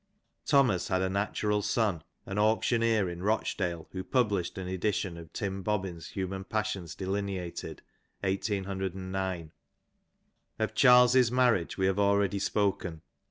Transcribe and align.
Thomas 0.47 0.87
had 0.87 1.03
a 1.03 1.11
natural 1.11 1.61
son, 1.61 2.01
an 2.25 2.39
auctioneer 2.39 3.07
in 3.07 3.21
Rochdale, 3.21 3.87
who 3.91 4.03
published 4.03 4.57
an 4.57 4.67
edition 4.67 5.15
of 5.15 5.31
Tim 5.31 5.61
Bobbin's 5.61 6.07
Human 6.07 6.43
Pai^ 6.43 6.63
eions 6.75 6.97
Delineated, 6.97 7.83
1809. 8.21 9.51
Of 10.57 10.73
Charles's 10.73 11.31
marriage 11.31 11.77
we 11.77 11.85
have 11.85 11.99
already 11.99 12.39
spoken. 12.39 13.03